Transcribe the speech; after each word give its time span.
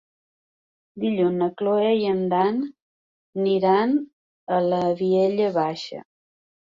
Dilluns 1.03 1.35
na 1.41 1.49
Cloè 1.59 1.91
i 1.99 2.07
en 2.13 2.23
Dan 2.33 2.57
aniran 3.43 3.95
a 4.59 4.63
la 4.73 4.83
Vilella 5.03 5.53
Baixa. 5.63 6.03